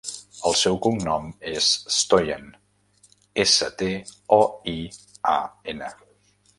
El 0.51 0.55
seu 0.61 0.77
cognom 0.85 1.27
és 1.51 1.67
Stoian: 1.97 2.49
essa, 3.45 3.71
te, 3.83 3.93
o, 4.41 4.45
i, 4.77 4.79
a, 5.37 5.41
ena. 5.75 5.97